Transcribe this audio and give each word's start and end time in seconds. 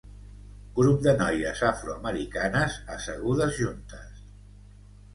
Grup 0.79 1.03
de 1.07 1.13
noies 1.19 1.61
afroamericanes 1.69 2.81
assegudes 2.97 3.57
juntes 3.63 4.29